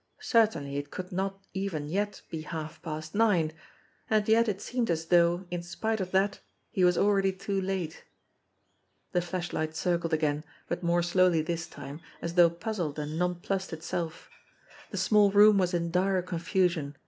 Certainly 0.19 0.77
it 0.77 0.89
could 0.89 1.11
not 1.11 1.45
even 1.53 1.87
yet 1.87 2.23
be 2.31 2.41
half 2.41 2.81
past 2.81 3.13
nine. 3.13 3.51
And 4.09 4.27
yet 4.27 4.47
it 4.49 4.59
seemed 4.59 4.89
as 4.89 5.05
though, 5.05 5.45
in 5.51 5.61
spite 5.61 6.01
of 6.01 6.09
that, 6.09 6.39
he 6.71 6.83
was 6.83 6.97
already 6.97 7.31
too 7.31 7.61
late. 7.61 8.03
The 9.11 9.21
flashlight 9.21 9.75
circled 9.75 10.11
again, 10.11 10.43
but 10.67 10.81
more 10.81 11.03
slowly 11.03 11.43
this 11.43 11.67
time, 11.67 12.01
as 12.19 12.33
though 12.33 12.49
puzzled 12.49 12.97
and 12.97 13.19
nonplussed 13.19 13.73
itself. 13.73 14.27
The 14.89 14.97
small 14.97 15.29
room 15.29 15.59
was 15.59 15.71
in 15.71 15.91
dire 15.91 16.23
confusion. 16.23 16.95